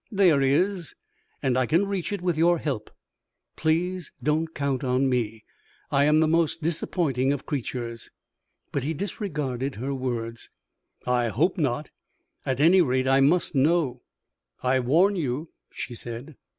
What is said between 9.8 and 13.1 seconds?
words. "I hope not; at any rate,